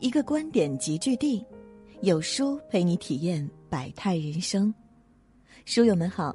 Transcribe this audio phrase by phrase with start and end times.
[0.00, 1.44] 一个观点集聚地，
[2.00, 4.72] 有书陪你体验百态人生。
[5.66, 6.34] 书友们好，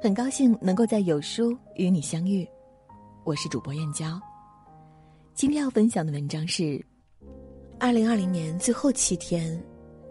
[0.00, 2.48] 很高兴能够在有书与你相遇，
[3.24, 4.20] 我是主播燕娇。
[5.34, 6.80] 今天要分享的文章是：
[7.80, 9.60] 二零二零年最后七天，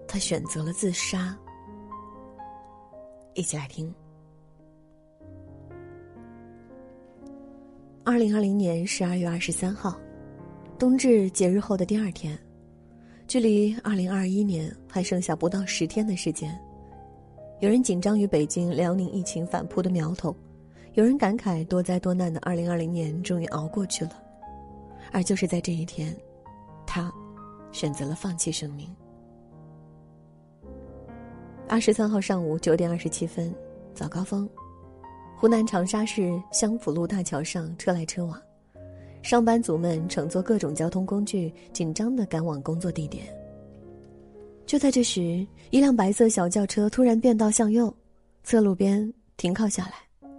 [0.05, 1.33] 他选择了自杀。
[3.33, 3.93] 一起来听。
[8.03, 9.97] 二零二零年十二月二十三号，
[10.77, 12.37] 冬至节日后的第二天。
[13.29, 16.59] 距离二零二一年还剩下不到十天的时间，
[17.59, 20.35] 有人紧张于北京、辽宁疫情反扑的苗头，
[20.95, 24.13] 有人感慨多灾多难的二零二零年终于熬过去了，
[25.11, 26.11] 而就是在这一天，
[26.87, 27.13] 他
[27.71, 28.89] 选择了放弃生命。
[31.67, 33.53] 二十三号上午九点二十七分，
[33.93, 34.49] 早高峰，
[35.37, 38.41] 湖南长沙市湘府路大桥上车来车往。
[39.29, 43.27] 上班族们乘坐各种交通工具，紧张的赶往工作地点。
[44.65, 47.95] 就在这时，一辆白色小轿车突然变道向右，
[48.43, 50.29] 侧路边停靠下来。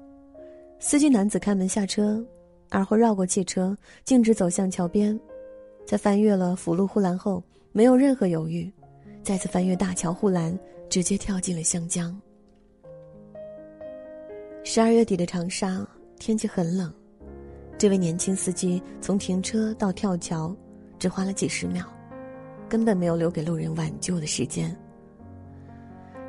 [0.80, 2.20] 司机男子开门下车，
[2.69, 5.16] 而后绕过汽车，径直走向桥边，
[5.86, 8.69] 在翻越了辅路护栏后，没有任何犹豫，
[9.22, 12.20] 再次翻越大桥护栏，直接跳进了湘江。
[14.64, 15.86] 十二月底的长沙，
[16.19, 16.92] 天气很冷。
[17.81, 20.55] 这位年轻司机从停车到跳桥，
[20.98, 21.83] 只花了几十秒，
[22.69, 24.77] 根本没有留给路人挽救的时间。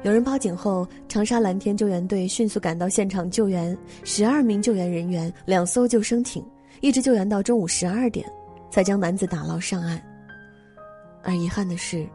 [0.03, 6.41] 有人报警后，长沙蓝天救援队迅速赶到现场救援，十二名救援人员、两艘救生艇，
[6.79, 8.25] 一直救援到中午十二点，
[8.69, 10.01] 才将男子打捞上岸。
[11.21, 12.07] 而遗憾的是，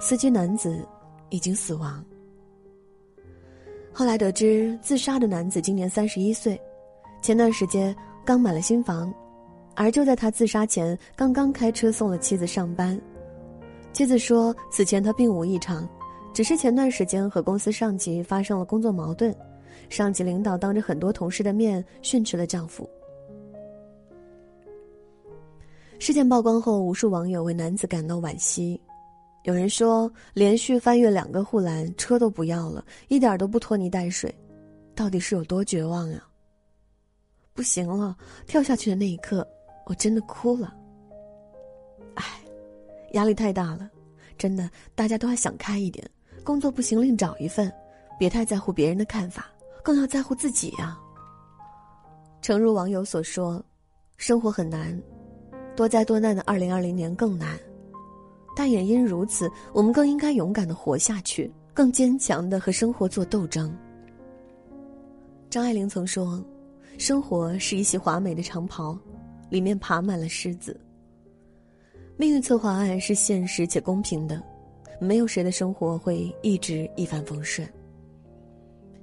[0.00, 0.84] 司机男子
[1.30, 2.04] 已经死亡。
[3.92, 6.60] 后来得知，自杀的男子今年三十一岁，
[7.22, 7.94] 前段时间。
[8.24, 9.12] 刚买了新房，
[9.74, 12.98] 而就在他自杀前，刚刚开车送了妻子上班。
[13.92, 15.86] 妻子说，此前他并无异常，
[16.32, 19.34] 只是前段时间和公司上级发生了工作矛盾，
[19.90, 22.88] 上级领导当着很多同事的面训斥了丈夫。
[25.98, 28.80] 事件曝光后，无数网友为男子感到惋惜。
[29.42, 34.34] 有人说，连续翻越两个护栏，车都不要了，一点都不拖泥带水，
[34.94, 36.24] 到底是有多绝望呀？
[37.54, 38.16] 不行了，
[38.48, 39.46] 跳下去的那一刻，
[39.86, 40.74] 我真的哭了。
[42.16, 42.24] 唉，
[43.12, 43.88] 压力太大了，
[44.36, 46.04] 真的，大家都要想开一点。
[46.42, 47.72] 工作不行，另找一份，
[48.18, 49.46] 别太在乎别人的看法，
[49.84, 50.98] 更要在乎自己呀。
[52.42, 53.64] 诚如网友所说，
[54.16, 55.00] 生活很难，
[55.76, 57.56] 多灾多难的二零二零年更难，
[58.56, 63.72] 但也因如此，我们更应该勇敢的活下去，更坚强的和生活做斗争。
[65.48, 66.44] 张爱玲曾说。
[66.98, 68.96] 生活是一袭华美的长袍，
[69.50, 70.78] 里面爬满了虱子。
[72.16, 74.40] 命运策划案是现实且公平的，
[75.00, 77.68] 没有谁的生活会一直一帆风顺。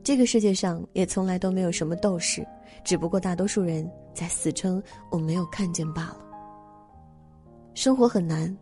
[0.04, 2.48] 这个世界上也从来都没有什么斗士，
[2.84, 6.18] 只不过大多数人在死撑我没有看见罢了。
[7.74, 8.58] 生活很难，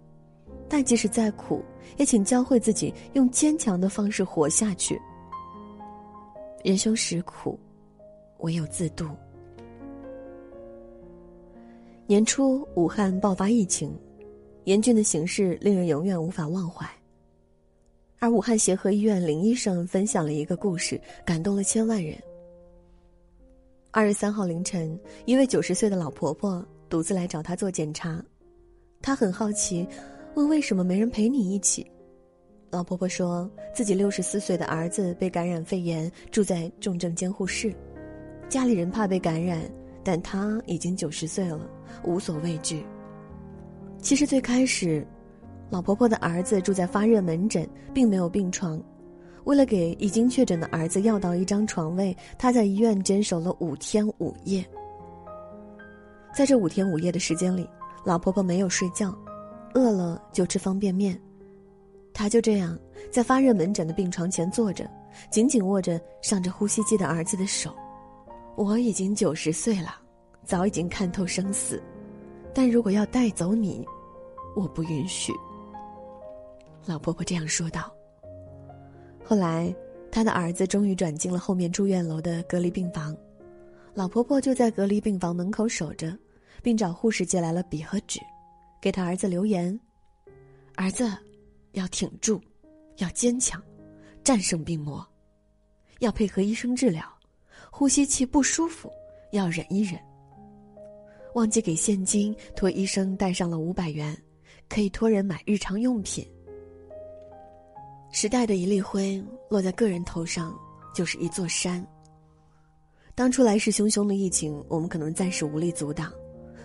[0.67, 1.63] 但即使再苦，
[1.97, 4.99] 也请教会自己用坚强的方式活下去。
[6.63, 7.57] 人生实苦。
[8.39, 9.05] 唯有自渡。
[12.07, 13.95] 年初，武汉爆发疫情，
[14.63, 16.89] 严峻的形势令人永远无法忘怀。
[18.17, 22.17] 而武汉协和医院林医生分享了一个故事，感动了千万人。
[23.91, 28.23] 二月三号凌晨，一位九十岁的老婆婆独自来找他做检查，
[29.01, 29.87] 她很好奇，
[30.35, 31.89] 问为什么没人陪你一起。
[32.71, 37.73] 老婆婆说自己六十四岁的儿子被感染肺炎，住在重症监护室。
[38.49, 39.61] 家里人怕被感染，
[40.03, 41.69] 但他已经九十岁了，
[42.03, 42.83] 无所畏惧。
[44.01, 45.05] 其实最开始，
[45.69, 48.81] 老婆婆的儿子住在发热门诊，并没有病床。
[49.43, 54.65] 为了给已经确诊的儿子要到一张床位，他在医院坚守了五天五夜。
[56.33, 57.69] 在这五天五夜的时间里，
[58.03, 59.15] 老婆婆没有睡觉，
[59.75, 61.19] 饿了就吃方便面。
[62.13, 62.77] 她就这样
[63.11, 64.89] 在发热门诊的病床前坐着，
[65.29, 67.73] 紧紧握着上着呼吸机的儿子的手。
[68.59, 69.95] 我已经九十岁了，
[70.43, 71.81] 早已经看透生死，
[72.53, 73.87] 但如果要带走你，
[74.53, 75.31] 我不允许。
[76.85, 77.89] 老婆婆这样说道。
[79.23, 79.73] 后来，
[80.11, 83.15] 她的儿子终于转进了后面住院楼的隔离病房，
[83.93, 86.13] 老婆婆就在隔离病房门口守着，
[86.61, 88.19] 并找护士借来了笔和纸，
[88.81, 89.79] 给他儿子留言
[90.75, 91.09] ：“儿子，
[91.71, 92.41] 要挺住，
[92.97, 93.63] 要坚强，
[94.21, 95.07] 战胜病魔，
[95.99, 97.01] 要配合医生治疗。”
[97.71, 98.91] 呼吸器不舒服，
[99.31, 99.99] 要忍一忍。
[101.35, 104.17] 忘记给现金，托医生带上了五百元，
[104.67, 106.27] 可以托人买日常用品。
[108.11, 110.57] 时代的一粒灰落在个人头上，
[110.93, 111.85] 就是一座山。
[113.13, 116.11] 当初来势汹汹的疫情，我们可能暂时无力阻挡，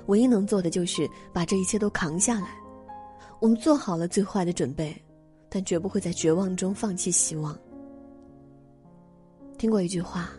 [0.07, 2.49] 唯一能做的就是把这一切都扛下来。
[3.41, 4.97] 我们做好了最坏的准备，
[5.51, 7.59] 但绝不会在绝望中放弃希望。
[9.59, 10.31] 听过一句话：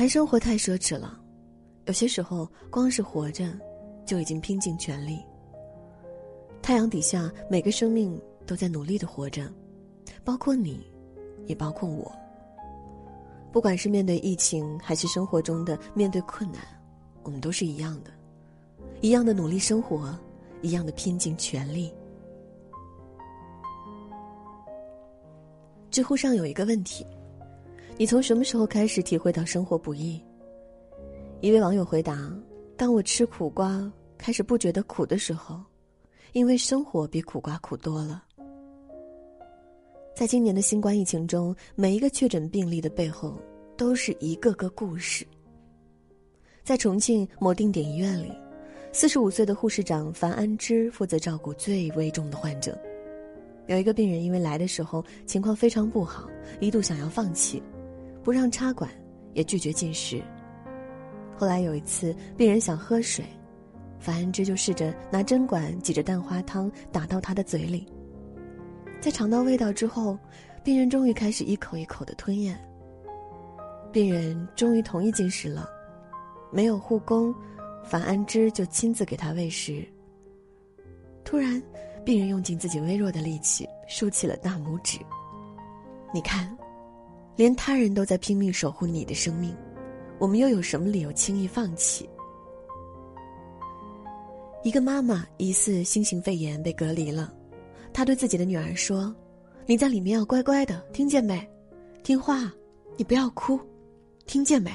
[0.00, 1.20] 谈生活太奢侈了，
[1.84, 3.44] 有些时候光是活着，
[4.06, 5.22] 就已经拼尽全力。
[6.62, 8.18] 太阳底下，每个生命。
[8.46, 9.46] 都在努力的活着，
[10.24, 10.90] 包括你，
[11.44, 12.10] 也包括我。
[13.52, 16.62] 不管是面对疫情，还是生活中的面对困难，
[17.22, 18.10] 我们都是一样的，
[19.02, 20.18] 一样的努力生活，
[20.62, 21.92] 一样的拼尽全力。
[25.90, 27.06] 知乎上有一个问题：
[28.00, 30.18] 你从什么时候开始体会到生活不易？
[31.42, 32.34] 一位网友回答：
[32.74, 35.60] 当我吃苦瓜开始不觉得苦的时候，
[36.32, 38.24] 因为生活比苦瓜苦多了。
[40.16, 43.38] 在今年的新冠疫情中，每一个确诊病例的背后，
[43.76, 45.26] 都是一个个故事。
[46.64, 48.32] 在重庆某定点医院里，
[48.92, 52.80] 四十五岁的护士长樊安之负责照顾最危重的患者。
[53.66, 56.26] 有一个病人因为来的时候情况非常不好，
[56.60, 57.62] 一度想要放弃，
[58.22, 58.90] 不让插管，
[59.34, 60.22] 也拒绝进食。
[61.36, 63.24] 后来有一次，病人想喝水，
[63.98, 67.86] 樊安之就试着拿针管挤着蛋花汤打到他的嘴里。
[69.00, 70.18] 在尝到味道之后，
[70.62, 72.58] 病人终于开始一口一口的吞咽。
[73.90, 75.68] 病人终于同意进食了，
[76.52, 77.34] 没有护工，
[77.82, 79.82] 樊安之就亲自给他喂食。
[81.24, 81.62] 突然，
[82.04, 84.98] 病人用尽自己微弱的力气竖起了大拇指。
[86.12, 86.56] 你看，
[87.40, 89.56] 连他人都在拼命守护你的生命，
[90.18, 92.06] 我们又有什么理由轻易放弃？
[94.62, 97.34] 一个妈妈疑似新型肺炎被隔离了。
[97.94, 99.16] 她对自己的女儿说
[99.64, 101.50] ：“你在里面要乖乖的，听见没？
[102.02, 102.52] 听话，
[102.98, 103.58] 你不要哭，
[104.26, 104.70] 听见没？”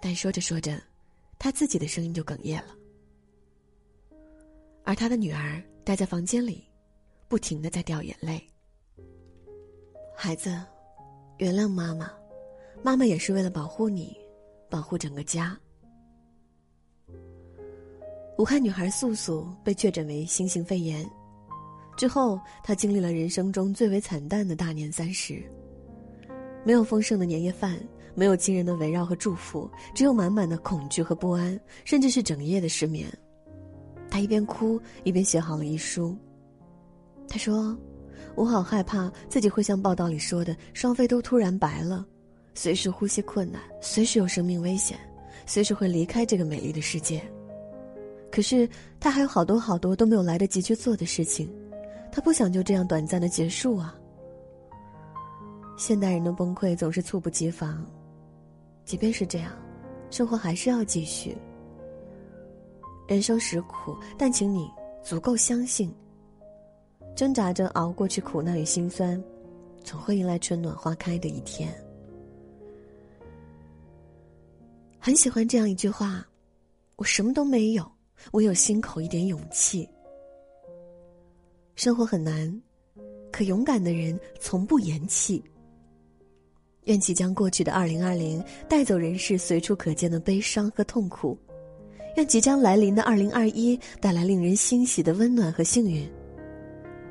[0.00, 0.80] 但说着说着，
[1.38, 2.74] 他自己的声音就哽咽了。
[4.84, 6.66] 而他的女儿待在房间里，
[7.28, 8.42] 不停的在掉眼泪。
[10.18, 10.58] 孩子，
[11.36, 12.10] 原谅妈妈，
[12.82, 14.16] 妈妈也是为了保护你，
[14.70, 15.56] 保护整个家。
[18.38, 21.06] 武汉女孩素素被确诊为新型肺炎，
[21.98, 25.42] 之后她经历了人生中最为惨淡的大年三十。
[26.64, 27.78] 没有丰盛的年夜饭，
[28.14, 33.06] 没有亲人的围绕和祝福，只有满满的恐惧和不安，甚至是整夜的失眠。
[34.10, 36.16] 她一边哭一边写好了遗书。
[37.28, 37.76] 她说
[38.36, 42.06] ：“我好害怕自己会像报道里说的，双肺都突然白了，
[42.54, 44.96] 随时呼吸困难，随时有生命危险，
[45.46, 47.20] 随时会离开这个美丽的世界。”
[48.30, 48.68] 可是
[49.00, 51.50] 他还有好多好多都没有来得及去做的事情，
[52.12, 53.96] 他不想就这样短暂的结束啊。
[55.78, 57.86] 现代人的崩溃总是猝不及防，
[58.84, 59.50] 即便是这样，
[60.10, 61.34] 生活还是要继续。
[63.08, 64.70] 人生实苦，但请你
[65.02, 65.90] 足够相信，
[67.16, 69.20] 挣扎着熬过去苦难与心酸，
[69.82, 71.72] 总会迎来春暖花开的一天。
[74.98, 76.24] 很喜欢这样一句话
[76.96, 77.90] ：“我什么都没有。”
[78.32, 79.86] 唯有心口一点勇气。
[81.74, 82.62] 生活很难，
[83.30, 85.44] 可勇敢的人从不言弃。
[86.84, 91.38] 愿即将过去的二零二零带走人世随处可见的悲伤和痛苦，
[92.16, 96.10] 愿即将来临的二零二一带来令人欣喜的温暖和幸运。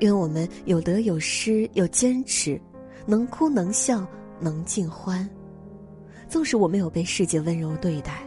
[0.00, 2.60] 愿我们有得有失，有坚持，
[3.06, 4.06] 能哭能笑，
[4.40, 5.28] 能尽欢。
[6.28, 8.22] 纵使我没有被世界温柔对待。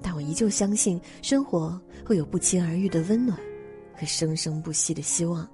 [0.00, 3.36] 但我依旧相信，生活会有不期而遇的温暖，
[3.94, 5.48] 和生生不息的希望。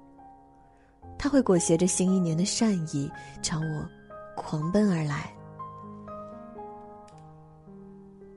[1.17, 3.09] 它会裹挟着新一年的善意，
[3.41, 3.89] 朝我
[4.35, 5.31] 狂奔而来。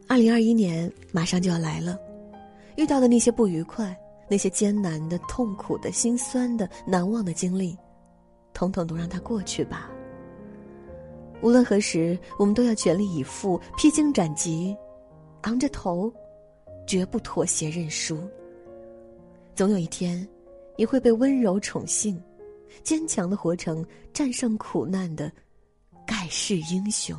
[0.07, 1.99] 二零二一年马上就要来了，
[2.77, 3.95] 遇到的那些不愉快、
[4.29, 7.77] 那些艰难的、痛苦的、心酸的、难忘的经历，
[8.53, 9.91] 统统都让它过去吧。
[11.41, 14.77] 无论何时，我们都要全力以赴，披荆斩棘。
[15.43, 16.13] 昂着头，
[16.85, 18.19] 绝不妥协认输。
[19.55, 20.29] 总有一天，
[20.77, 22.21] 你会被温柔宠幸，
[22.83, 25.31] 坚强的活成战胜苦难的
[26.05, 27.17] 盖世英雄。